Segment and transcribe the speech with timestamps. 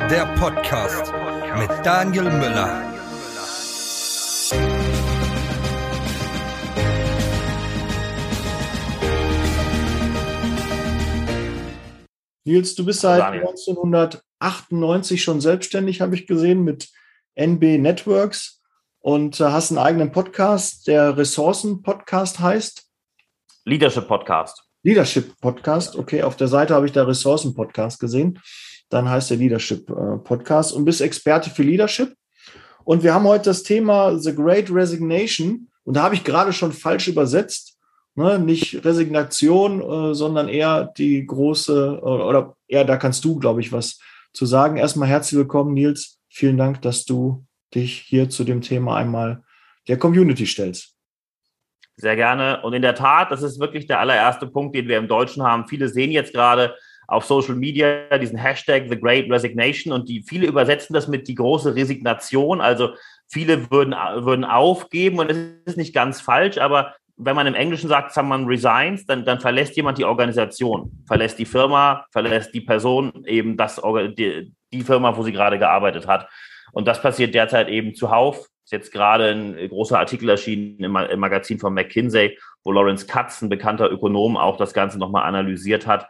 [0.10, 1.14] der Podcast
[1.58, 2.87] mit Daniel Müller.
[12.48, 16.90] Nils, du bist seit 1998 schon selbstständig, habe ich gesehen, mit
[17.36, 18.64] NB Networks
[19.00, 22.84] und äh, hast einen eigenen Podcast, der Ressourcen-Podcast heißt.
[23.66, 24.64] Leadership Podcast.
[24.82, 26.24] Leadership Podcast, okay.
[26.24, 28.40] Auf der Seite habe ich da Ressourcen Podcast gesehen.
[28.90, 32.16] Dann heißt der Leadership äh, Podcast und bist Experte für Leadership.
[32.86, 35.68] Und wir haben heute das Thema The Great Resignation.
[35.84, 37.77] Und da habe ich gerade schon falsch übersetzt.
[38.18, 43.62] Ne, nicht Resignation, äh, sondern eher die große, oder, oder eher da kannst du, glaube
[43.62, 44.00] ich, was
[44.34, 44.78] zu sagen.
[44.78, 46.20] Erstmal herzlich willkommen, Nils.
[46.28, 47.46] Vielen Dank, dass du
[47.76, 49.44] dich hier zu dem Thema einmal
[49.88, 50.96] der Community stellst.
[51.96, 52.64] Sehr gerne.
[52.64, 55.68] Und in der Tat, das ist wirklich der allererste Punkt, den wir im Deutschen haben.
[55.68, 56.74] Viele sehen jetzt gerade
[57.08, 61.36] auf Social Media diesen Hashtag The Great Resignation und die viele übersetzen das mit die
[61.36, 62.62] große Resignation.
[62.62, 62.96] Also
[63.28, 63.92] viele würden,
[64.26, 68.48] würden aufgeben und es ist nicht ganz falsch, aber wenn man im Englischen sagt, someone
[68.48, 73.82] resigns, dann, dann verlässt jemand die Organisation, verlässt die Firma, verlässt die Person eben das,
[74.18, 76.30] die, die Firma, wo sie gerade gearbeitet hat.
[76.72, 78.48] Und das passiert derzeit eben zuhauf.
[78.64, 83.42] Ist jetzt gerade ein großer Artikel erschienen im, im Magazin von McKinsey, wo Lawrence Katz,
[83.42, 86.08] ein bekannter Ökonom, auch das Ganze nochmal analysiert hat.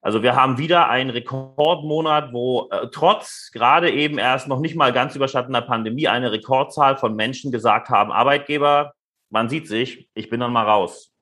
[0.00, 4.94] Also wir haben wieder einen Rekordmonat, wo äh, trotz gerade eben erst noch nicht mal
[4.94, 8.94] ganz überschattener Pandemie eine Rekordzahl von Menschen gesagt haben, Arbeitgeber,
[9.30, 11.12] man sieht sich, ich bin dann mal raus.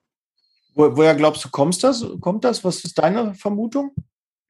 [0.75, 2.05] Wo, woher glaubst du, kommt das?
[2.19, 2.63] Kommt das?
[2.63, 3.93] Was ist deine Vermutung?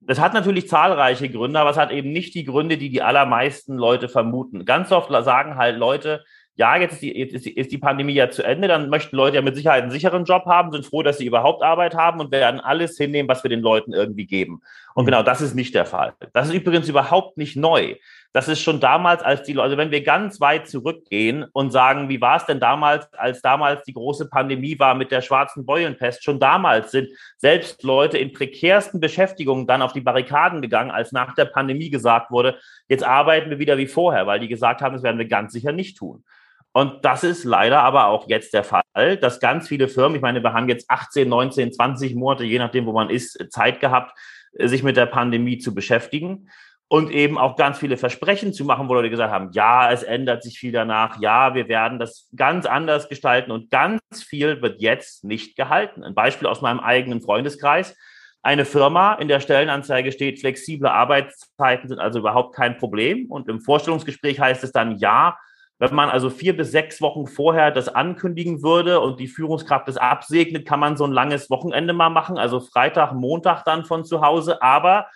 [0.01, 3.77] Das hat natürlich zahlreiche Gründe, aber es hat eben nicht die Gründe, die die allermeisten
[3.77, 4.65] Leute vermuten.
[4.65, 6.23] Ganz oft sagen halt Leute,
[6.55, 9.15] ja, jetzt ist die, jetzt ist die, ist die Pandemie ja zu Ende, dann möchten
[9.15, 12.19] Leute ja mit Sicherheit einen sicheren Job haben, sind froh, dass sie überhaupt Arbeit haben
[12.19, 14.61] und werden alles hinnehmen, was wir den Leuten irgendwie geben.
[14.93, 15.07] Und mhm.
[15.07, 16.15] genau das ist nicht der Fall.
[16.33, 17.95] Das ist übrigens überhaupt nicht neu.
[18.31, 22.09] Das ist schon damals, als die Leute, also wenn wir ganz weit zurückgehen und sagen,
[22.09, 26.23] wie war es denn damals, als damals die große Pandemie war mit der schwarzen Beulenpest,
[26.23, 31.33] schon damals sind selbst Leute in prekärsten Beschäftigungen dann auf die Barrikaden gegangen, als nach
[31.33, 35.03] der Pandemie gesagt wurde, jetzt arbeiten wir wieder wie vorher, weil die gesagt haben, das
[35.03, 36.23] werden wir ganz sicher nicht tun.
[36.71, 40.43] Und das ist leider aber auch jetzt der Fall, dass ganz viele Firmen, ich meine,
[40.43, 44.15] wir haben jetzt 18, 19, 20 Monate, je nachdem, wo man ist, Zeit gehabt,
[44.53, 46.47] sich mit der Pandemie zu beschäftigen
[46.91, 50.41] und eben auch ganz viele Versprechen zu machen, wo Leute gesagt haben, ja, es ändert
[50.41, 55.23] sich viel danach, ja, wir werden das ganz anders gestalten und ganz viel wird jetzt
[55.23, 56.03] nicht gehalten.
[56.03, 57.95] Ein Beispiel aus meinem eigenen Freundeskreis.
[58.41, 63.29] Eine Firma, in der Stellenanzeige steht, flexible Arbeitszeiten sind also überhaupt kein Problem.
[63.29, 65.37] Und im Vorstellungsgespräch heißt es dann, ja,
[65.77, 69.97] wenn man also vier bis sechs Wochen vorher das ankündigen würde und die Führungskraft es
[69.97, 74.21] absegnet, kann man so ein langes Wochenende mal machen, also Freitag, Montag dann von zu
[74.21, 74.61] Hause.
[74.63, 75.07] Aber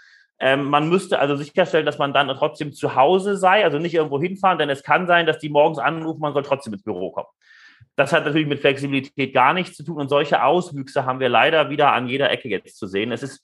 [0.46, 4.20] ähm, man müsste also sicherstellen, dass man dann trotzdem zu Hause sei, also nicht irgendwo
[4.20, 7.30] hinfahren, denn es kann sein, dass die morgens anrufen, man soll trotzdem ins Büro kommen.
[7.96, 11.70] Das hat natürlich mit Flexibilität gar nichts zu tun und solche Auswüchse haben wir leider
[11.70, 13.14] wieder an jeder Ecke jetzt zu sehen.
[13.14, 13.42] Es ist,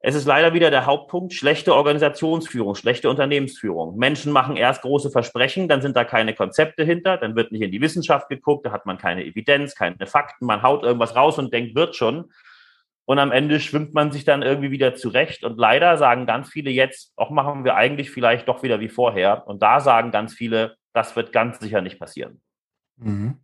[0.00, 3.96] es ist leider wieder der Hauptpunkt, schlechte Organisationsführung, schlechte Unternehmensführung.
[3.96, 7.70] Menschen machen erst große Versprechen, dann sind da keine Konzepte hinter, dann wird nicht in
[7.70, 11.54] die Wissenschaft geguckt, da hat man keine Evidenz, keine Fakten, man haut irgendwas raus und
[11.54, 12.30] denkt, wird schon.
[13.04, 15.44] Und am Ende schwimmt man sich dann irgendwie wieder zurecht.
[15.44, 19.46] Und leider sagen ganz viele jetzt, auch machen wir eigentlich vielleicht doch wieder wie vorher.
[19.46, 22.40] Und da sagen ganz viele, das wird ganz sicher nicht passieren.
[22.96, 23.38] Mhm.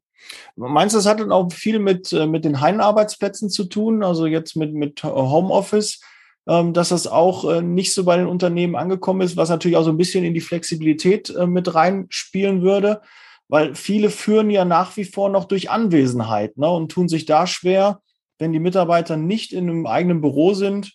[0.56, 4.02] Meinst du, das hat dann auch viel mit, äh, mit den Heimarbeitsplätzen zu tun?
[4.02, 6.00] Also jetzt mit, mit Homeoffice,
[6.49, 9.84] ähm, dass das auch äh, nicht so bei den Unternehmen angekommen ist, was natürlich auch
[9.84, 13.00] so ein bisschen in die Flexibilität äh, mit reinspielen würde,
[13.49, 17.46] weil viele führen ja nach wie vor noch durch Anwesenheit ne, und tun sich da
[17.46, 18.00] schwer,
[18.38, 20.94] wenn die Mitarbeiter nicht in einem eigenen Büro sind,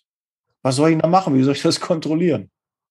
[0.62, 1.34] was soll ich da machen?
[1.34, 2.50] Wie soll ich das kontrollieren?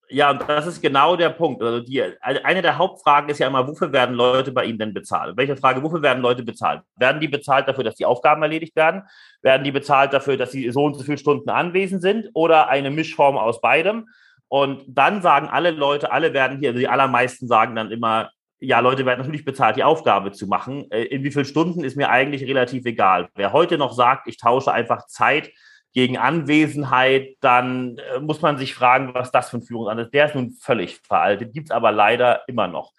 [0.10, 1.64] Ja, und das ist genau der Punkt.
[1.64, 5.36] Also die, eine der Hauptfragen ist ja immer, wofür werden Leute bei Ihnen denn bezahlt?
[5.38, 6.84] Welche Frage, wofür werden Leute bezahlt?
[6.98, 9.04] Werden die bezahlt dafür, dass die Aufgaben erledigt werden?
[9.42, 12.30] Werden die bezahlt dafür, dass sie so und so viele Stunden anwesend sind?
[12.34, 14.08] Oder eine Mischform aus beidem?
[14.50, 18.30] Und dann sagen alle Leute, alle werden hier, also die allermeisten sagen dann immer,
[18.63, 20.89] ja, Leute werden natürlich bezahlt, die Aufgabe zu machen.
[20.89, 23.30] Äh, in wie vielen Stunden ist mir eigentlich relativ egal.
[23.36, 25.51] Wer heute noch sagt, ich tausche einfach Zeit
[25.94, 30.13] gegen Anwesenheit, dann äh, muss man sich fragen, was das für ein Führungsansatz ist.
[30.13, 32.94] Der ist nun völlig veraltet, gibt es aber leider immer noch.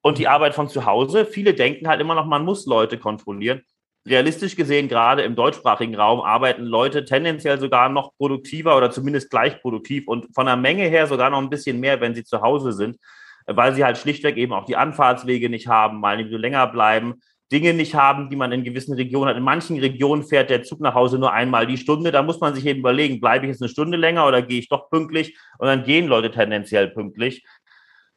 [0.00, 3.62] Und die Arbeit von zu Hause, viele denken halt immer noch, man muss Leute kontrollieren.
[4.06, 9.60] Realistisch gesehen, gerade im deutschsprachigen Raum arbeiten Leute tendenziell sogar noch produktiver oder zumindest gleich
[9.60, 12.72] produktiv und von der Menge her sogar noch ein bisschen mehr, wenn sie zu Hause
[12.72, 12.98] sind,
[13.46, 17.14] weil sie halt schlichtweg eben auch die Anfahrtswege nicht haben, mal nicht so länger bleiben
[17.52, 19.36] Dinge nicht haben, die man in gewissen Regionen hat.
[19.36, 22.10] In manchen Regionen fährt der Zug nach Hause nur einmal die Stunde.
[22.10, 24.68] Da muss man sich eben überlegen, bleibe ich jetzt eine Stunde länger oder gehe ich
[24.68, 25.36] doch pünktlich?
[25.58, 27.44] Und dann gehen Leute tendenziell pünktlich.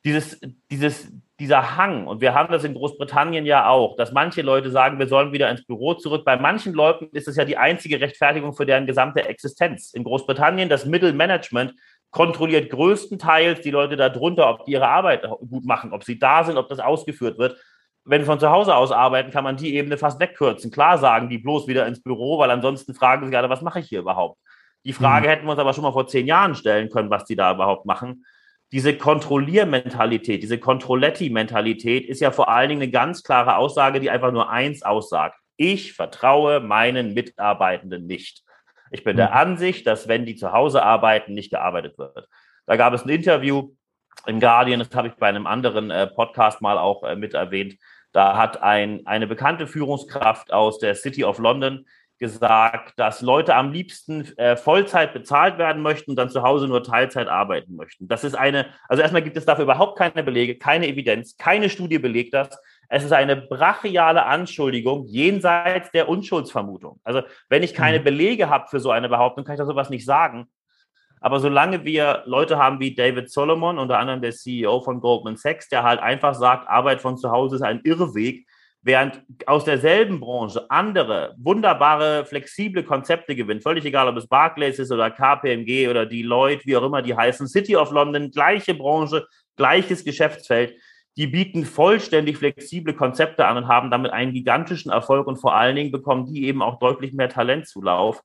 [0.05, 0.39] Dieses,
[0.71, 4.97] dieses, dieser Hang, und wir haben das in Großbritannien ja auch, dass manche Leute sagen,
[4.97, 6.23] wir sollen wieder ins Büro zurück.
[6.23, 9.93] Bei manchen Leuten ist es ja die einzige Rechtfertigung für deren gesamte Existenz.
[9.93, 11.73] In Großbritannien, das Mittelmanagement
[12.11, 16.57] kontrolliert größtenteils die Leute darunter, ob die ihre Arbeit gut machen, ob sie da sind,
[16.57, 17.57] ob das ausgeführt wird
[18.07, 20.71] wenn wir von zu Hause aus arbeiten, kann man die Ebene fast wegkürzen.
[20.71, 23.89] Klar sagen die bloß wieder ins Büro, weil ansonsten fragen sie gerade, was mache ich
[23.89, 24.39] hier überhaupt?
[24.85, 25.31] Die Frage mhm.
[25.31, 27.85] hätten wir uns aber schon mal vor zehn Jahren stellen können, was die da überhaupt
[27.85, 28.25] machen.
[28.71, 34.31] Diese Kontrolliermentalität, diese Controlletti-Mentalität ist ja vor allen Dingen eine ganz klare Aussage, die einfach
[34.31, 35.37] nur eins aussagt.
[35.57, 38.43] Ich vertraue meinen Mitarbeitenden nicht.
[38.91, 39.17] Ich bin mhm.
[39.17, 42.27] der Ansicht, dass wenn die zu Hause arbeiten, nicht gearbeitet wird.
[42.65, 43.71] Da gab es ein Interview
[44.25, 47.77] im Guardian, das habe ich bei einem anderen äh, Podcast mal auch äh, mit erwähnt,
[48.11, 51.85] da hat ein, eine bekannte Führungskraft aus der City of London
[52.19, 56.83] gesagt, dass Leute am liebsten äh, Vollzeit bezahlt werden möchten und dann zu Hause nur
[56.83, 58.07] Teilzeit arbeiten möchten.
[58.07, 61.99] Das ist eine, also erstmal gibt es dafür überhaupt keine Belege, keine Evidenz, keine Studie
[61.99, 62.49] belegt das.
[62.89, 66.99] Es ist eine brachiale Anschuldigung jenseits der Unschuldsvermutung.
[67.03, 68.03] Also wenn ich keine mhm.
[68.03, 70.47] Belege habe für so eine Behauptung, kann ich da sowas nicht sagen.
[71.19, 75.67] Aber solange wir Leute haben wie David Solomon, unter anderem der CEO von Goldman Sachs,
[75.67, 78.45] der halt einfach sagt, Arbeit von zu Hause ist ein Irrweg,
[78.83, 84.91] während aus derselben Branche andere wunderbare, flexible Konzepte gewinnen, völlig egal, ob es Barclays ist
[84.91, 90.05] oder KPMG oder Deloitte, wie auch immer die heißen, City of London, gleiche Branche, gleiches
[90.05, 90.75] Geschäftsfeld,
[91.17, 95.75] die bieten vollständig flexible Konzepte an und haben damit einen gigantischen Erfolg und vor allen
[95.75, 98.23] Dingen bekommen die eben auch deutlich mehr Talentzulauf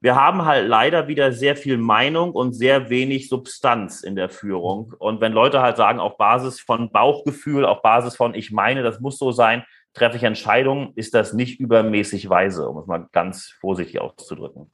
[0.00, 4.94] wir haben halt leider wieder sehr viel Meinung und sehr wenig Substanz in der Führung.
[4.98, 9.00] Und wenn Leute halt sagen, auf Basis von Bauchgefühl, auf Basis von ich meine, das
[9.00, 9.64] muss so sein,
[9.94, 14.70] treffe ich Entscheidungen, ist das nicht übermäßig weise, um es mal ganz vorsichtig auszudrücken.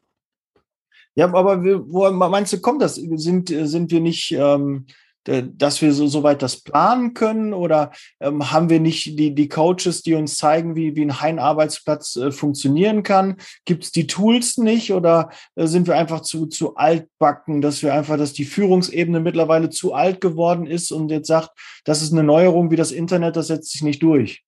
[1.15, 2.97] Ja, aber wo meinst du, kommt das?
[2.97, 4.93] Sind, sind wir nicht ähm, äh,
[5.25, 9.49] dass wir so, so weit das planen können oder ähm, haben wir nicht die, die
[9.49, 13.37] Coaches, die uns zeigen, wie, wie ein Heimarbeitsplatz äh, funktionieren kann?
[13.65, 17.95] Gibt es die Tools nicht oder äh, sind wir einfach zu, zu altbacken, dass wir
[17.95, 21.51] einfach, dass die Führungsebene mittlerweile zu alt geworden ist und jetzt sagt,
[21.85, 24.43] das ist eine Neuerung wie das Internet, das setzt sich nicht durch?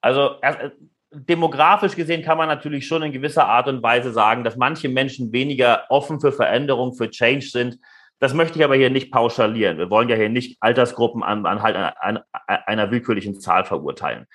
[0.00, 0.70] Also äh,
[1.12, 5.32] demografisch gesehen kann man natürlich schon in gewisser Art und Weise sagen, dass manche Menschen
[5.32, 7.78] weniger offen für Veränderung, für Change sind
[8.18, 9.78] das möchte ich aber hier nicht pauschalieren.
[9.78, 14.26] Wir wollen ja hier nicht Altersgruppen an, an halt einer, einer willkürlichen Zahl verurteilen.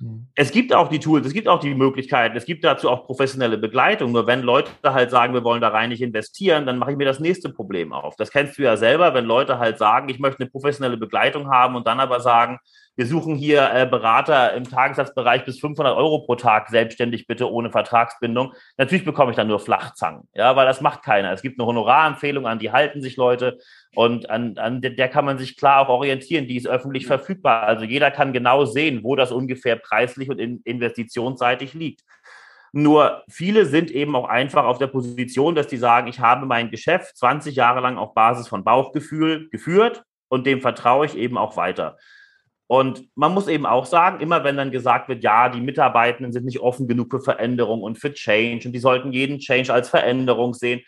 [0.00, 0.28] Mhm.
[0.34, 3.58] Es gibt auch die Tools, es gibt auch die Möglichkeiten, es gibt dazu auch professionelle
[3.58, 4.12] Begleitung.
[4.12, 7.04] Nur wenn Leute halt sagen, wir wollen da rein nicht investieren, dann mache ich mir
[7.04, 8.16] das nächste Problem auf.
[8.16, 11.76] Das kennst du ja selber, wenn Leute halt sagen, ich möchte eine professionelle Begleitung haben
[11.76, 12.58] und dann aber sagen,
[12.98, 17.70] wir suchen hier äh, Berater im Tagessatzbereich bis 500 Euro pro Tag, selbstständig bitte ohne
[17.70, 18.54] Vertragsbindung.
[18.76, 21.32] Natürlich bekomme ich dann nur Flachzangen, ja, weil das macht keiner.
[21.32, 23.58] Es gibt eine Honorarempfehlung, an die halten sich Leute
[23.94, 26.48] und an, an der kann man sich klar auch orientieren.
[26.48, 27.62] Die ist öffentlich verfügbar.
[27.62, 32.02] Also jeder kann genau sehen, wo das ungefähr preislich und in, investitionsseitig liegt.
[32.72, 36.72] Nur viele sind eben auch einfach auf der Position, dass die sagen, ich habe mein
[36.72, 41.56] Geschäft 20 Jahre lang auf Basis von Bauchgefühl geführt und dem vertraue ich eben auch
[41.56, 41.96] weiter.
[42.68, 46.44] Und man muss eben auch sagen, immer wenn dann gesagt wird, ja, die Mitarbeitenden sind
[46.44, 50.52] nicht offen genug für Veränderung und für Change und die sollten jeden Change als Veränderung
[50.52, 50.82] sehen.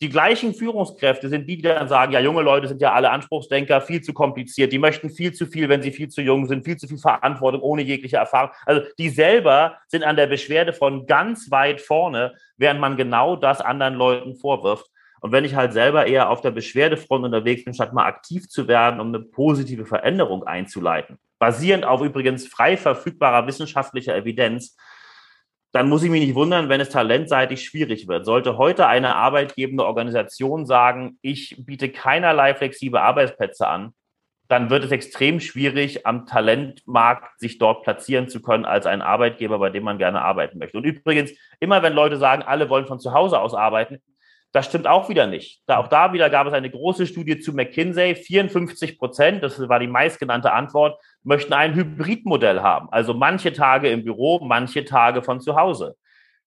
[0.00, 3.82] Die gleichen Führungskräfte sind die, die dann sagen, ja, junge Leute sind ja alle Anspruchsdenker,
[3.82, 6.78] viel zu kompliziert, die möchten viel zu viel, wenn sie viel zu jung sind, viel
[6.78, 8.50] zu viel Verantwortung ohne jegliche Erfahrung.
[8.64, 13.60] Also die selber sind an der Beschwerde von ganz weit vorne, während man genau das
[13.60, 14.86] anderen Leuten vorwirft.
[15.20, 18.68] Und wenn ich halt selber eher auf der Beschwerdefront unterwegs bin, statt mal aktiv zu
[18.68, 24.76] werden, um eine positive Veränderung einzuleiten, basierend auf übrigens frei verfügbarer wissenschaftlicher Evidenz,
[25.72, 28.24] dann muss ich mich nicht wundern, wenn es talentseitig schwierig wird.
[28.24, 33.92] Sollte heute eine arbeitgebende Organisation sagen, ich biete keinerlei flexible Arbeitsplätze an,
[34.48, 39.58] dann wird es extrem schwierig, am Talentmarkt sich dort platzieren zu können als ein Arbeitgeber,
[39.58, 40.78] bei dem man gerne arbeiten möchte.
[40.78, 44.00] Und übrigens, immer wenn Leute sagen, alle wollen von zu Hause aus arbeiten,
[44.56, 45.60] das stimmt auch wieder nicht.
[45.66, 48.14] Da, auch da wieder gab es eine große Studie zu McKinsey.
[48.14, 52.88] 54 Prozent, das war die meistgenannte Antwort, möchten ein Hybridmodell haben.
[52.90, 55.96] Also manche Tage im Büro, manche Tage von zu Hause.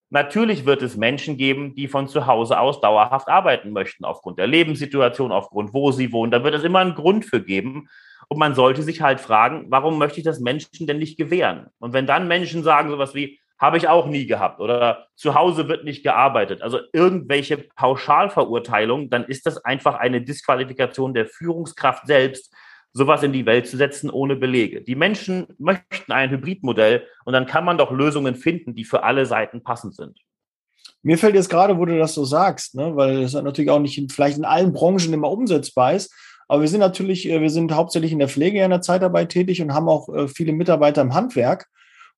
[0.09, 4.47] Natürlich wird es Menschen geben, die von zu Hause aus dauerhaft arbeiten möchten, aufgrund der
[4.47, 6.31] Lebenssituation, aufgrund, wo sie wohnen.
[6.31, 7.89] Da wird es immer einen Grund für geben.
[8.27, 11.67] Und man sollte sich halt fragen, warum möchte ich das Menschen denn nicht gewähren?
[11.77, 14.61] Und wenn dann Menschen sagen sowas wie, habe ich auch nie gehabt.
[14.61, 16.61] Oder zu Hause wird nicht gearbeitet.
[16.61, 22.53] Also irgendwelche Pauschalverurteilungen, dann ist das einfach eine Disqualifikation der Führungskraft selbst,
[22.93, 24.81] sowas in die Welt zu setzen ohne Belege.
[24.81, 29.25] Die Menschen möchten ein Hybridmodell und dann kann man doch Lösungen finden, die für alle
[29.25, 30.17] Seiten passend sind.
[31.01, 33.97] Mir fällt jetzt gerade, wo du das so sagst, ne, weil es natürlich auch nicht
[33.97, 36.13] in, vielleicht in allen Branchen immer umsetzbar ist.
[36.47, 39.61] Aber wir sind natürlich, äh, wir sind hauptsächlich in der Pflege in der Zeitarbeit tätig
[39.61, 41.67] und haben auch äh, viele Mitarbeiter im Handwerk.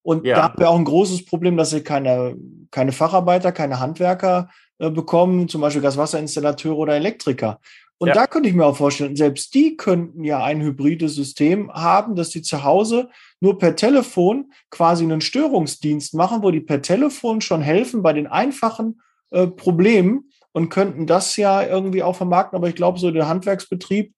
[0.04, 0.36] Und ja.
[0.36, 2.36] da haben wir auch ein großes Problem, dass wir keine,
[2.72, 7.60] keine Facharbeiter, keine Handwerker äh, bekommen, zum Beispiel Gaswasserinstallateure oder Elektriker.
[8.02, 8.16] Und ja.
[8.16, 12.32] da könnte ich mir auch vorstellen, selbst die könnten ja ein hybrides System haben, dass
[12.32, 17.62] die zu Hause nur per Telefon quasi einen Störungsdienst machen, wo die per Telefon schon
[17.62, 22.58] helfen bei den einfachen äh, Problemen und könnten das ja irgendwie auch vermarkten.
[22.58, 24.16] Aber ich glaube, so der Handwerksbetrieb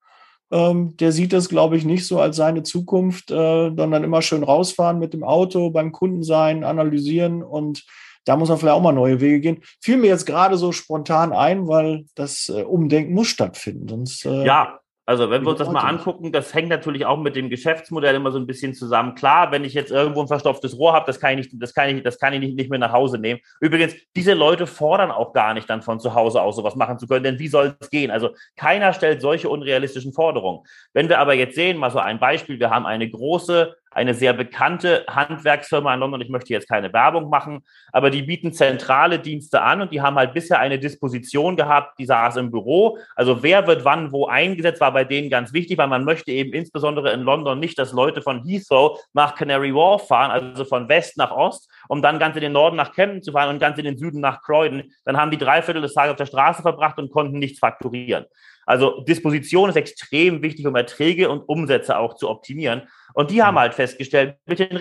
[0.54, 4.44] ähm, der sieht das, glaube ich, nicht so als seine Zukunft, äh, sondern immer schön
[4.44, 7.84] rausfahren mit dem Auto, beim Kunden sein, analysieren und
[8.26, 9.64] da muss man vielleicht auch mal neue Wege gehen.
[9.82, 13.88] Fiel mir jetzt gerade so spontan ein, weil das äh, Umdenken muss stattfinden.
[13.90, 17.36] Sonst, äh, ja, also wenn wir uns das mal angucken, das hängt natürlich auch mit
[17.36, 19.16] dem Geschäftsmodell immer so ein bisschen zusammen.
[19.16, 21.90] Klar, wenn ich jetzt irgendwo ein verstopftes Rohr habe, das kann ich nicht, das kann
[21.90, 23.42] ich, das kann ich nicht, nicht mehr nach Hause nehmen.
[23.60, 27.08] Übrigens, diese Leute fordern auch gar nicht dann von zu Hause aus sowas machen zu
[27.08, 28.12] können, denn wie soll es gehen?
[28.12, 30.66] Also keiner stellt solche unrealistischen Forderungen.
[30.94, 34.34] Wenn wir aber jetzt sehen, mal so ein Beispiel, wir haben eine große eine sehr
[34.34, 36.22] bekannte Handwerksfirma in London.
[36.22, 40.16] Ich möchte jetzt keine Werbung machen, aber die bieten zentrale Dienste an und die haben
[40.16, 42.98] halt bisher eine Disposition gehabt, die saß im Büro.
[43.16, 46.54] Also wer wird wann wo eingesetzt, war bei denen ganz wichtig, weil man möchte eben
[46.54, 51.18] insbesondere in London nicht, dass Leute von Heathrow nach Canary Wharf fahren, also von West
[51.18, 53.86] nach Ost, um dann ganz in den Norden nach Camden zu fahren und ganz in
[53.86, 54.84] den Süden nach Croydon.
[55.06, 58.26] Dann haben die drei Viertel des Tages auf der Straße verbracht und konnten nichts fakturieren.
[58.66, 62.84] Also Disposition ist extrem wichtig, um Erträge und Umsätze auch zu optimieren.
[63.14, 63.60] Und die haben mhm.
[63.60, 64.78] halt festgestellt, mit den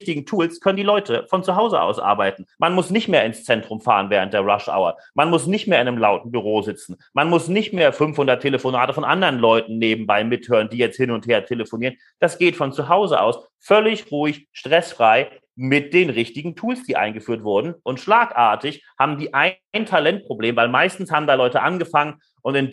[0.00, 2.46] richtigen Tools können die Leute von zu Hause aus arbeiten.
[2.58, 4.96] Man muss nicht mehr ins Zentrum fahren während der Rush Hour.
[5.14, 6.96] Man muss nicht mehr in einem lauten Büro sitzen.
[7.14, 11.26] Man muss nicht mehr 500 Telefonate von anderen Leuten nebenbei mithören, die jetzt hin und
[11.26, 11.96] her telefonieren.
[12.18, 17.42] Das geht von zu Hause aus völlig ruhig, stressfrei mit den richtigen Tools, die eingeführt
[17.42, 17.74] wurden.
[17.82, 19.56] Und schlagartig haben die ein
[19.86, 22.70] Talentproblem, weil meistens haben da Leute angefangen und in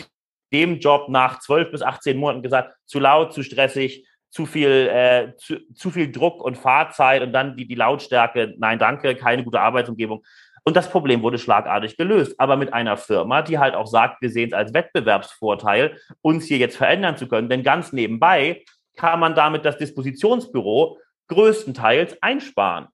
[0.54, 5.36] dem Job nach zwölf bis 18 Monaten gesagt, zu laut, zu stressig, zu viel, äh,
[5.38, 9.60] zu, zu viel Druck und Fahrzeit und dann die, die Lautstärke, nein, danke, keine gute
[9.60, 10.24] Arbeitsumgebung.
[10.64, 12.40] Und das Problem wurde schlagartig gelöst.
[12.40, 16.58] Aber mit einer Firma, die halt auch sagt, wir sehen es als Wettbewerbsvorteil, uns hier
[16.58, 17.50] jetzt verändern zu können.
[17.50, 18.64] Denn ganz nebenbei
[18.96, 22.88] kann man damit das Dispositionsbüro größtenteils einsparen.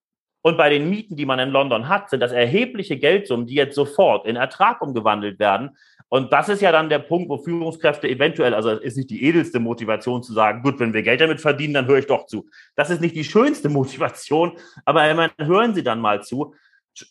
[0.49, 3.75] Und bei den Mieten, die man in London hat, sind das erhebliche Geldsummen, die jetzt
[3.75, 5.77] sofort in Ertrag umgewandelt werden.
[6.07, 9.59] Und das ist ja dann der Punkt, wo Führungskräfte eventuell, also ist nicht die edelste
[9.59, 12.49] Motivation zu sagen, gut, wenn wir Geld damit verdienen, dann höre ich doch zu.
[12.75, 16.55] Das ist nicht die schönste Motivation, aber immerhin hören Sie dann mal zu.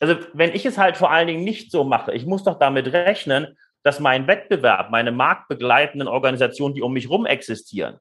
[0.01, 2.93] Also wenn ich es halt vor allen Dingen nicht so mache, ich muss doch damit
[2.93, 7.99] rechnen, dass mein Wettbewerb, meine marktbegleitenden Organisationen, die um mich rum existieren,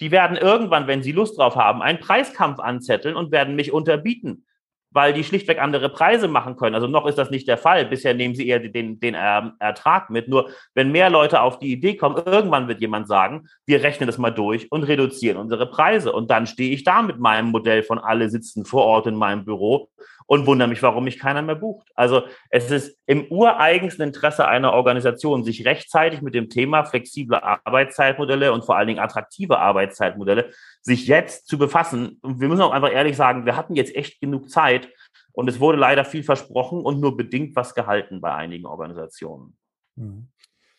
[0.00, 4.46] die werden irgendwann, wenn sie Lust drauf haben, einen Preiskampf anzetteln und werden mich unterbieten
[4.90, 6.74] weil die schlichtweg andere Preise machen können.
[6.74, 7.84] Also noch ist das nicht der Fall.
[7.84, 10.28] Bisher nehmen sie eher den, den ähm, Ertrag mit.
[10.28, 14.18] Nur wenn mehr Leute auf die Idee kommen, irgendwann wird jemand sagen, wir rechnen das
[14.18, 16.12] mal durch und reduzieren unsere Preise.
[16.12, 19.44] Und dann stehe ich da mit meinem Modell von alle sitzen vor Ort in meinem
[19.44, 19.88] Büro
[20.28, 21.88] und wundere mich, warum mich keiner mehr bucht.
[21.94, 28.52] Also es ist im ureigensten Interesse einer Organisation, sich rechtzeitig mit dem Thema flexible Arbeitszeitmodelle
[28.52, 32.18] und vor allen Dingen attraktive Arbeitszeitmodelle sich jetzt zu befassen.
[32.20, 34.90] Und wir müssen auch einfach ehrlich sagen, wir hatten jetzt echt genug Zeit
[35.32, 39.56] und es wurde leider viel versprochen und nur bedingt was gehalten bei einigen Organisationen.
[39.96, 40.28] Mhm.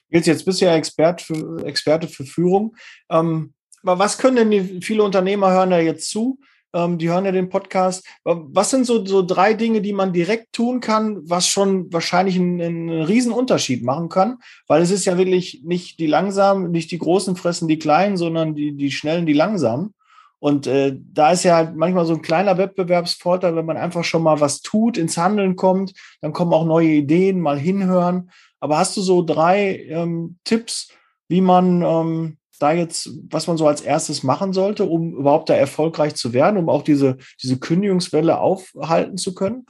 [0.10, 2.76] Jetzt, jetzt bist du ja Expert für, Experte für Führung.
[3.10, 6.38] Ähm, was können denn die, viele Unternehmer hören da jetzt zu?
[6.74, 8.06] Ähm, die hören ja den Podcast.
[8.24, 12.62] Was sind so, so drei Dinge, die man direkt tun kann, was schon wahrscheinlich einen,
[12.62, 14.38] einen riesen Unterschied machen kann?
[14.68, 18.56] Weil es ist ja wirklich nicht die langsamen, nicht die Großen fressen die Kleinen, sondern
[18.56, 19.94] die, die Schnellen, die Langsamen.
[20.40, 24.24] Und äh, da ist ja halt manchmal so ein kleiner Wettbewerbsvorteil, wenn man einfach schon
[24.24, 28.32] mal was tut, ins Handeln kommt, dann kommen auch neue Ideen, mal hinhören.
[28.62, 30.90] Aber hast du so drei ähm, Tipps,
[31.28, 35.56] wie man ähm, da jetzt, was man so als erstes machen sollte, um überhaupt da
[35.56, 39.66] erfolgreich zu werden, um auch diese, diese Kündigungswelle aufhalten zu können?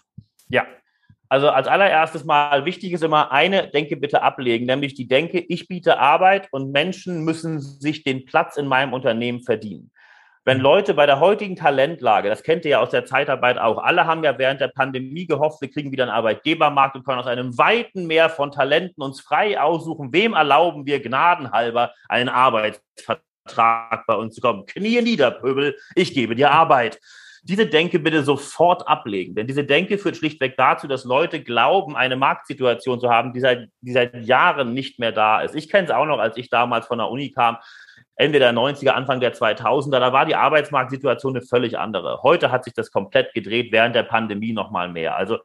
[0.50, 0.66] Ja,
[1.30, 5.68] also als allererstes mal wichtig ist immer eine Denke bitte ablegen, nämlich die Denke, ich
[5.68, 9.92] biete Arbeit und Menschen müssen sich den Platz in meinem Unternehmen verdienen.
[10.46, 10.60] Wenn.
[10.60, 14.24] Leute bei der heutigen Talentlage, das kennt ihr ja aus der Zeitarbeit auch, alle haben
[14.24, 18.08] ja während der Pandemie gehofft, wir kriegen wieder einen Arbeitgebermarkt und können aus einem weiten
[18.08, 24.42] Meer von Talenten uns frei aussuchen, wem erlauben wir gnadenhalber einen Arbeitsvertrag bei uns zu
[24.42, 24.66] kommen.
[24.66, 27.00] Knie nieder, Pöbel, ich gebe dir Arbeit
[27.44, 29.36] diese Denke bitte sofort ablegen.
[29.36, 33.70] Denn diese Denke führt schlichtweg dazu, dass Leute glauben, eine Marktsituation zu haben, die seit,
[33.82, 35.56] die seit Jahren nicht mehr da ist.
[35.56, 37.58] Ich kenne es auch noch, als ich damals von der Uni kam,
[38.20, 42.22] Ende der 90er, Anfang der 2000er, da war die Arbeitsmarktsituation eine völlig andere.
[42.22, 45.16] Heute hat sich das komplett gedreht, während der Pandemie noch mal mehr.
[45.16, 45.38] Also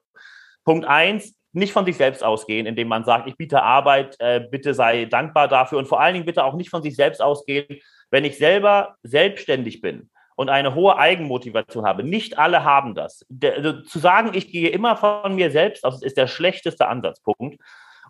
[0.64, 4.74] Punkt eins, nicht von sich selbst ausgehen, indem man sagt, ich biete Arbeit, äh, bitte
[4.74, 7.78] sei dankbar dafür und vor allen Dingen bitte auch nicht von sich selbst ausgehen,
[8.10, 12.02] wenn ich selber selbstständig bin und eine hohe Eigenmotivation habe.
[12.02, 13.24] Nicht alle haben das.
[13.40, 17.60] Also zu sagen, ich gehe immer von mir selbst aus, ist der schlechteste Ansatzpunkt.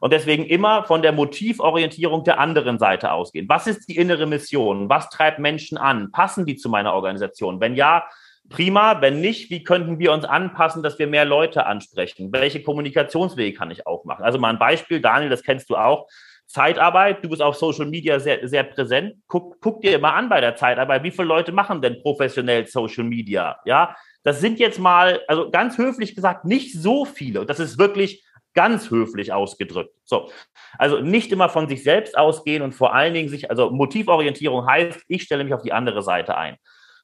[0.04, 3.49] Und deswegen immer von der Motivorientierung der anderen Seite ausgehen.
[3.49, 4.90] Was ist die innere Mission?
[4.90, 6.11] Was treibt Menschen an?
[6.12, 7.58] Passen die zu meiner Organisation?
[7.58, 8.04] Wenn ja,
[8.50, 9.00] prima.
[9.00, 12.30] Wenn nicht, wie könnten wir uns anpassen, dass wir mehr Leute ansprechen?
[12.34, 14.26] Welche Kommunikationswege kann ich aufmachen?
[14.26, 16.06] Also mal ein Beispiel, Daniel, das kennst du auch.
[16.46, 19.14] Zeitarbeit, du bist auf Social Media sehr, sehr präsent.
[19.26, 23.04] Guck, guck dir mal an bei der Zeitarbeit, wie viele Leute machen denn professionell Social
[23.04, 23.58] Media?
[23.64, 27.46] Ja, das sind jetzt mal, also ganz höflich gesagt, nicht so viele.
[27.46, 28.23] Das ist wirklich
[28.54, 29.94] ganz höflich ausgedrückt.
[30.04, 30.30] So.
[30.78, 35.02] Also nicht immer von sich selbst ausgehen und vor allen Dingen sich, also Motivorientierung heißt,
[35.08, 36.56] ich stelle mich auf die andere Seite ein.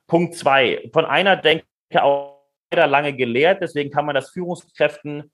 [0.07, 0.89] Punkt zwei.
[0.93, 1.67] Von einer denke
[2.01, 2.41] auch
[2.73, 5.31] lange gelehrt, deswegen kann man das Führungskräften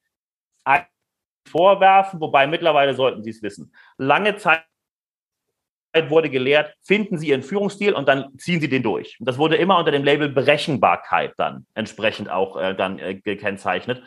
[1.46, 3.72] vorwerfen, wobei mittlerweile sollten sie es wissen.
[3.98, 4.64] Lange Zeit
[6.08, 9.16] wurde gelehrt, finden Sie Ihren Führungsstil und dann ziehen Sie den durch.
[9.20, 14.02] Das wurde immer unter dem Label Berechenbarkeit dann entsprechend auch äh, dann äh, gekennzeichnet.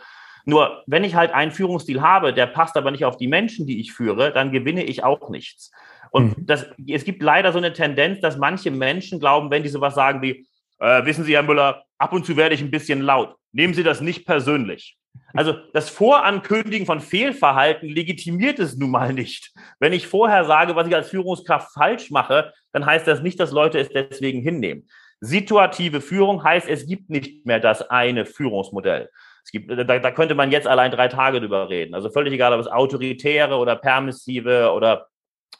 [0.49, 3.79] Nur wenn ich halt einen Führungsstil habe, der passt aber nicht auf die Menschen, die
[3.79, 5.71] ich führe, dann gewinne ich auch nichts.
[6.11, 6.45] Und mhm.
[6.47, 10.23] das, es gibt leider so eine Tendenz, dass manche Menschen glauben, wenn die sowas sagen
[10.23, 10.47] wie,
[10.79, 13.35] äh, wissen Sie, Herr Müller, ab und zu werde ich ein bisschen laut.
[13.51, 14.97] Nehmen Sie das nicht persönlich.
[15.33, 19.53] Also das Vorankündigen von Fehlverhalten legitimiert es nun mal nicht.
[19.79, 23.51] Wenn ich vorher sage, was ich als Führungskraft falsch mache, dann heißt das nicht, dass
[23.51, 24.87] Leute es deswegen hinnehmen.
[25.21, 29.09] Situative Führung heißt, es gibt nicht mehr das eine Führungsmodell.
[29.49, 31.95] Es gibt, da, da könnte man jetzt allein drei Tage drüber reden.
[31.95, 35.07] Also völlig egal, ob es autoritäre oder permissive oder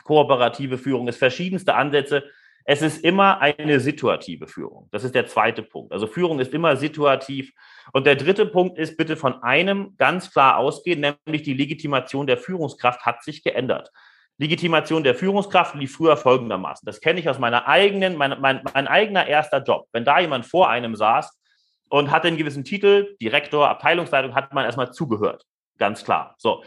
[0.04, 2.24] kooperative Führung ist, verschiedenste Ansätze.
[2.66, 4.90] Es ist immer eine situative Führung.
[4.92, 5.92] Das ist der zweite Punkt.
[5.92, 7.52] Also Führung ist immer situativ.
[7.92, 12.38] Und der dritte Punkt ist bitte von einem ganz klar ausgehen, nämlich die Legitimation der
[12.38, 13.90] Führungskraft hat sich geändert.
[14.38, 16.86] Legitimation der Führungskraft lief früher folgendermaßen.
[16.86, 19.88] Das kenne ich aus meiner eigenen, mein, mein, mein eigener erster Job.
[19.94, 21.39] Wenn da jemand vor einem saß
[21.90, 25.46] und hatte einen gewissen Titel, Direktor, Abteilungsleitung, hat man erstmal zugehört.
[25.78, 26.36] Ganz klar.
[26.38, 26.64] So.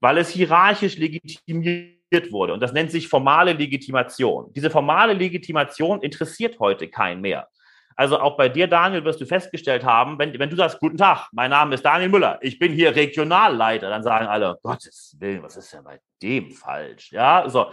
[0.00, 2.52] Weil es hierarchisch legitimiert wurde.
[2.52, 4.52] Und das nennt sich formale Legitimation.
[4.54, 7.48] Diese formale Legitimation interessiert heute keinen mehr.
[7.96, 11.28] Also auch bei dir, Daniel, wirst du festgestellt haben, wenn, wenn du sagst, guten Tag,
[11.32, 15.56] mein Name ist Daniel Müller, ich bin hier Regionalleiter, dann sagen alle, Gottes Willen, was
[15.56, 17.12] ist denn bei dem falsch?
[17.12, 17.70] Ja, so.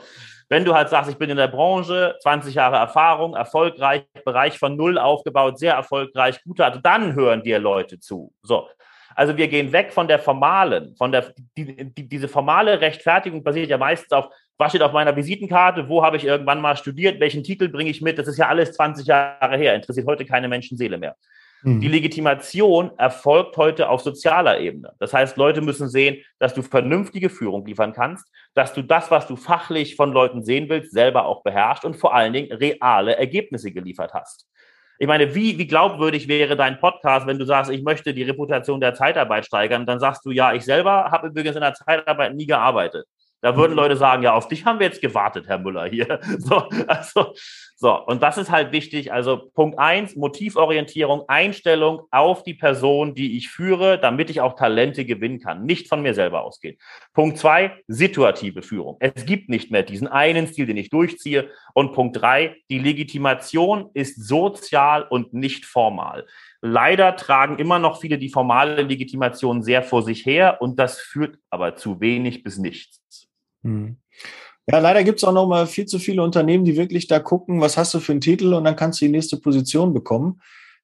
[0.47, 4.75] Wenn du halt sagst, ich bin in der Branche, 20 Jahre Erfahrung, erfolgreich, Bereich von
[4.75, 8.33] Null aufgebaut, sehr erfolgreich, gute, also dann hören dir Leute zu.
[8.43, 8.67] So.
[9.15, 13.69] Also wir gehen weg von der formalen, von der, die, die, diese formale Rechtfertigung basiert
[13.69, 14.29] ja meistens auf,
[14.61, 18.01] was steht auf meiner Visitenkarte, wo habe ich irgendwann mal studiert, welchen Titel bringe ich
[18.01, 21.15] mit, das ist ja alles 20 Jahre her, interessiert heute keine Menschenseele mehr.
[21.63, 21.81] Mhm.
[21.81, 24.93] Die Legitimation erfolgt heute auf sozialer Ebene.
[24.99, 29.27] Das heißt, Leute müssen sehen, dass du vernünftige Führung liefern kannst, dass du das, was
[29.27, 33.71] du fachlich von Leuten sehen willst, selber auch beherrschst und vor allen Dingen reale Ergebnisse
[33.71, 34.47] geliefert hast.
[34.99, 38.79] Ich meine, wie, wie glaubwürdig wäre dein Podcast, wenn du sagst, ich möchte die Reputation
[38.79, 39.87] der Zeitarbeit steigern?
[39.87, 43.07] Dann sagst du, ja, ich selber habe übrigens in der Zeitarbeit nie gearbeitet.
[43.41, 43.77] Da würden mhm.
[43.77, 46.19] Leute sagen, ja, auf dich haben wir jetzt gewartet, Herr Müller hier.
[46.41, 47.33] So, also,
[47.75, 49.11] so, und das ist halt wichtig.
[49.11, 55.05] Also Punkt eins, Motivorientierung, Einstellung auf die Person, die ich führe, damit ich auch Talente
[55.05, 55.65] gewinnen kann.
[55.65, 56.77] Nicht von mir selber ausgehen.
[57.13, 58.97] Punkt zwei, situative Führung.
[58.99, 61.49] Es gibt nicht mehr diesen einen Stil, den ich durchziehe.
[61.73, 66.25] Und Punkt drei, die Legitimation ist sozial und nicht formal.
[66.61, 71.37] Leider tragen immer noch viele die formale Legitimation sehr vor sich her und das führt
[71.49, 73.30] aber zu wenig bis nichts.
[73.63, 73.97] Hm.
[74.67, 77.61] Ja, leider gibt es auch noch mal viel zu viele Unternehmen, die wirklich da gucken,
[77.61, 80.41] was hast du für einen Titel und dann kannst du die nächste Position bekommen.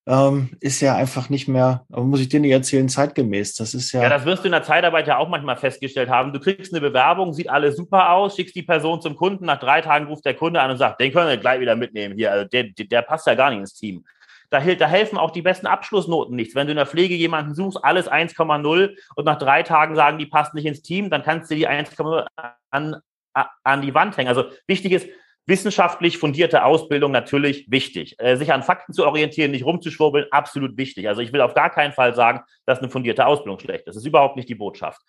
[0.08, 3.56] Ähm, ist ja einfach nicht mehr, muss ich dir nicht erzählen, zeitgemäß.
[3.56, 4.04] Das ist ja.
[4.04, 6.32] Ja, das wirst du in der Zeitarbeit ja auch manchmal festgestellt haben.
[6.32, 9.82] Du kriegst eine Bewerbung, sieht alles super aus, schickst die Person zum Kunden, nach drei
[9.82, 12.32] Tagen ruft der Kunde an und sagt, den können wir gleich wieder mitnehmen hier.
[12.32, 14.06] Also der, der passt ja gar nicht ins Team.
[14.50, 16.56] Da, da helfen auch die besten Abschlussnoten nichts.
[16.56, 20.26] Wenn du in der Pflege jemanden suchst, alles 1,0 und nach drei Tagen sagen, die
[20.26, 22.26] passt nicht ins Team, dann kannst du die 1,0
[22.72, 22.96] an,
[23.64, 24.30] an die Wand hängen.
[24.30, 25.08] Also wichtig ist,
[25.48, 28.16] wissenschaftlich fundierte Ausbildung natürlich wichtig.
[28.20, 31.08] Äh, sich an Fakten zu orientieren, nicht rumzuschwurbeln, absolut wichtig.
[31.08, 33.96] Also ich will auf gar keinen Fall sagen, dass eine fundierte Ausbildung schlecht ist.
[33.96, 35.02] Das ist überhaupt nicht die Botschaft.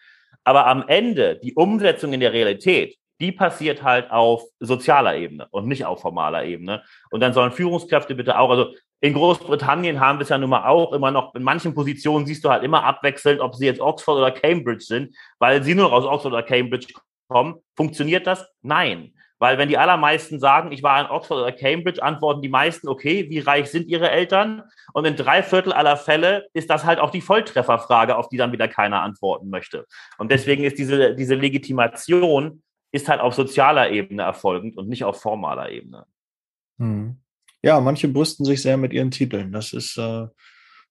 [0.44, 5.66] Aber am Ende, die Umsetzung in der Realität, die passiert halt auf sozialer Ebene und
[5.66, 6.84] nicht auf formaler Ebene.
[7.10, 10.66] Und dann sollen Führungskräfte bitte auch, also in Großbritannien haben wir es ja nun mal
[10.66, 14.16] auch immer noch, in manchen Positionen siehst du halt immer abwechselnd, ob sie jetzt Oxford
[14.16, 16.88] oder Cambridge sind, weil sie nur aus Oxford oder Cambridge
[17.28, 17.56] kommen.
[17.76, 18.46] Funktioniert das?
[18.62, 19.12] Nein.
[19.40, 23.30] Weil wenn die allermeisten sagen, ich war in Oxford oder Cambridge, antworten die meisten, okay,
[23.30, 24.64] wie reich sind ihre Eltern?
[24.92, 28.50] Und in drei Viertel aller Fälle ist das halt auch die Volltrefferfrage, auf die dann
[28.50, 29.86] wieder keiner antworten möchte.
[30.18, 35.20] Und deswegen ist diese, diese Legitimation ist halt auf sozialer Ebene erfolgend und nicht auf
[35.20, 36.04] formaler Ebene.
[36.78, 37.20] Hm.
[37.62, 39.52] Ja, manche brüsten sich sehr mit ihren Titeln.
[39.52, 40.26] Das ist, äh,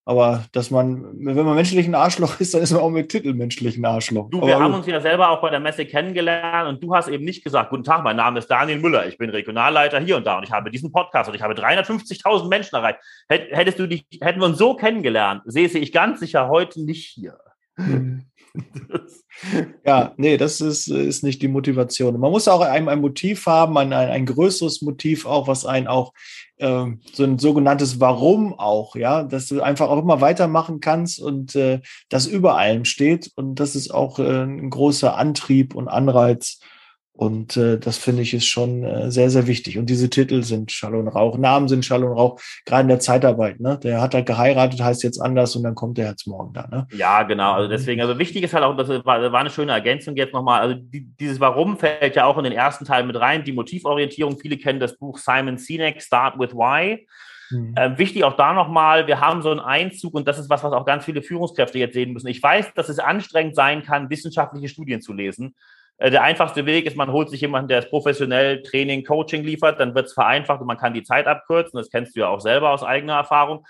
[0.07, 3.83] aber dass man, wenn man menschlichen Arschloch ist, dann ist man auch mit Titel menschlichen
[3.83, 4.29] Arschloch.
[4.29, 7.09] Du, aber wir haben uns ja selber auch bei der Messe kennengelernt und du hast
[7.09, 10.25] eben nicht gesagt, guten Tag, mein Name ist Daniel Müller, ich bin Regionalleiter hier und
[10.25, 12.99] da und ich habe diesen Podcast und ich habe 350.000 Menschen erreicht.
[13.27, 17.37] Hättest du dich, hätten wir uns so kennengelernt, sehe ich ganz sicher heute nicht hier.
[19.85, 22.19] Ja, nee, das ist, ist nicht die Motivation.
[22.19, 25.87] Man muss auch ein, ein Motiv haben, ein, ein, ein größeres Motiv auch, was einen
[25.87, 26.11] auch
[26.57, 31.55] äh, so ein sogenanntes Warum auch, ja, dass du einfach auch immer weitermachen kannst und
[31.55, 33.31] äh, das über allem steht.
[33.35, 36.59] Und das ist auch äh, ein großer Antrieb und Anreiz,
[37.17, 39.79] und äh, das finde ich ist schon äh, sehr, sehr wichtig.
[39.79, 42.99] Und diese Titel sind Schall und Rauch, Namen sind Schall und Rauch, gerade in der
[42.99, 43.59] Zeitarbeit.
[43.59, 43.79] Ne?
[43.81, 46.67] Der hat halt geheiratet, heißt jetzt anders und dann kommt der jetzt morgen da.
[46.67, 46.87] Ne?
[46.91, 47.53] Ja, genau.
[47.53, 50.61] Also deswegen, also wichtig ist halt auch, das war, war eine schöne Ergänzung jetzt nochmal.
[50.61, 53.43] Also die, dieses Warum fällt ja auch in den ersten Teil mit rein.
[53.43, 57.07] Die Motivorientierung, viele kennen das Buch Simon Sinek, Start with Why.
[57.49, 57.73] Mhm.
[57.77, 60.73] Ähm, wichtig auch da nochmal, wir haben so einen Einzug und das ist was, was
[60.73, 62.27] auch ganz viele Führungskräfte jetzt sehen müssen.
[62.27, 65.55] Ich weiß, dass es anstrengend sein kann, wissenschaftliche Studien zu lesen.
[65.97, 69.79] Äh, der einfachste Weg ist, man holt sich jemanden, der es professionell Training, Coaching liefert,
[69.79, 71.77] dann wird es vereinfacht und man kann die Zeit abkürzen.
[71.77, 73.65] Das kennst du ja auch selber aus eigener Erfahrung.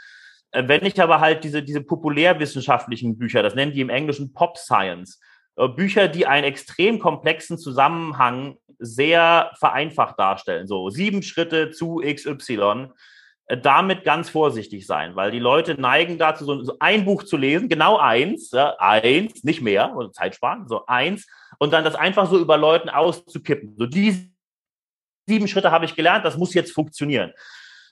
[0.51, 4.57] Äh, wenn ich aber halt diese, diese populärwissenschaftlichen Bücher, das nennen die im Englischen Pop
[4.57, 5.19] Science,
[5.55, 12.89] äh, Bücher, die einen extrem komplexen Zusammenhang sehr vereinfacht darstellen, so sieben Schritte zu XY,
[13.61, 17.97] damit ganz vorsichtig sein, weil die Leute neigen dazu, so ein Buch zu lesen, genau
[17.97, 22.39] eins, ja, eins, nicht mehr, oder Zeit sparen, so eins, und dann das einfach so
[22.39, 23.75] über Leuten auszukippen.
[23.77, 24.31] So die
[25.27, 27.33] sieben Schritte habe ich gelernt, das muss jetzt funktionieren.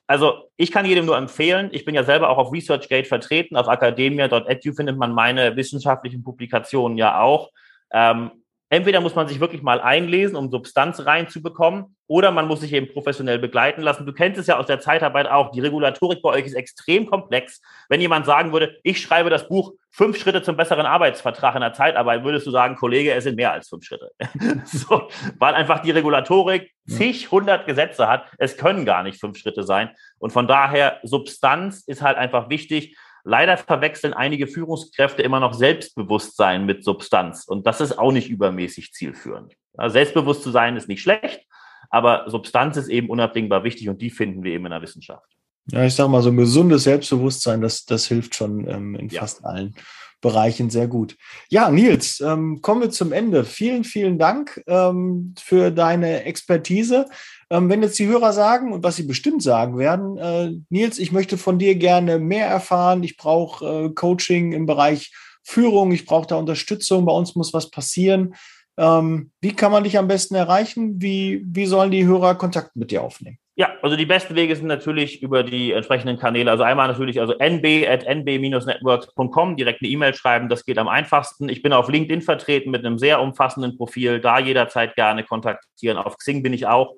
[0.08, 3.68] Also ich kann jedem nur empfehlen, ich bin ja selber auch auf ResearchGate vertreten, auf
[3.68, 7.52] academia.edu findet man meine wissenschaftlichen Publikationen ja auch.
[7.92, 8.32] Ähm,
[8.76, 12.92] entweder muss man sich wirklich mal einlesen, um Substanz reinzubekommen, oder man muss sich eben
[12.92, 14.06] professionell begleiten lassen.
[14.06, 15.50] Du kennst es ja aus der Zeitarbeit auch.
[15.52, 17.62] Die Regulatorik bei euch ist extrem komplex.
[17.90, 21.72] Wenn jemand sagen würde, ich schreibe das Buch Fünf Schritte zum besseren Arbeitsvertrag in der
[21.72, 24.12] Zeitarbeit, würdest du sagen, Kollege, es sind mehr als fünf Schritte.
[24.66, 25.08] so,
[25.40, 28.26] weil einfach die Regulatorik zig, hundert Gesetze hat.
[28.38, 29.92] Es können gar nicht fünf Schritte sein.
[30.20, 32.98] Und von daher, Substanz ist halt einfach wichtig.
[33.28, 37.46] Leider verwechseln einige Führungskräfte immer noch Selbstbewusstsein mit Substanz.
[37.46, 39.56] Und das ist auch nicht übermäßig zielführend.
[39.76, 41.42] Also selbstbewusst zu sein ist nicht schlecht,
[41.90, 45.26] aber Substanz ist eben unabdingbar wichtig und die finden wir eben in der Wissenschaft.
[45.72, 49.22] Ja, ich sage mal, so ein gesundes Selbstbewusstsein, das, das hilft schon ähm, in ja.
[49.22, 49.74] fast allen
[50.22, 51.18] Bereichen sehr gut.
[51.50, 53.44] Ja, Nils, ähm, kommen wir zum Ende.
[53.44, 57.06] Vielen, vielen Dank ähm, für deine Expertise.
[57.50, 61.12] Ähm, wenn jetzt die Hörer sagen und was sie bestimmt sagen werden, äh, Nils, ich
[61.12, 63.04] möchte von dir gerne mehr erfahren.
[63.04, 65.92] Ich brauche äh, Coaching im Bereich Führung.
[65.92, 67.06] Ich brauche da Unterstützung.
[67.06, 68.36] Bei uns muss was passieren.
[68.78, 71.02] Ähm, wie kann man dich am besten erreichen?
[71.02, 73.38] Wie, wie sollen die Hörer Kontakt mit dir aufnehmen?
[73.58, 76.52] Ja, also die besten Wege sind natürlich über die entsprechenden Kanäle.
[76.52, 81.48] Also einmal natürlich also nb.nb-networks.com, direkt eine E-Mail schreiben, das geht am einfachsten.
[81.48, 85.98] Ich bin auf LinkedIn vertreten mit einem sehr umfassenden Profil, da jederzeit gerne kontaktieren.
[85.98, 86.96] Auf Xing bin ich auch.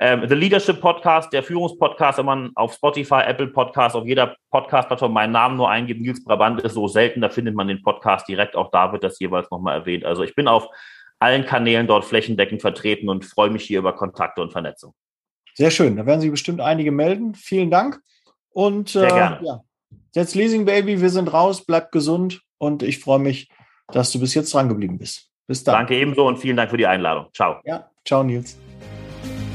[0.00, 5.12] Ähm, The Leadership Podcast, der Führungspodcast, wenn man auf Spotify, Apple Podcast, auf jeder Podcast-Plattform
[5.12, 8.54] meinen Namen nur eingibt, Nils Brabant ist so selten, da findet man den Podcast direkt,
[8.54, 10.04] auch da wird das jeweils nochmal erwähnt.
[10.04, 10.68] Also ich bin auf
[11.18, 14.94] allen Kanälen dort flächendeckend vertreten und freue mich hier über Kontakte und Vernetzung.
[15.54, 15.96] Sehr schön.
[15.96, 17.34] Da werden sich bestimmt einige melden.
[17.34, 18.00] Vielen Dank.
[18.50, 19.62] Und äh, ja,
[20.14, 23.48] jetzt Leasing Baby, wir sind raus, bleib gesund und ich freue mich,
[23.88, 25.28] dass du bis jetzt dran geblieben bist.
[25.48, 25.74] Bis dann.
[25.74, 27.26] Danke ebenso und vielen Dank für die Einladung.
[27.34, 27.60] Ciao.
[27.64, 28.56] Ja, Ciao, Nils.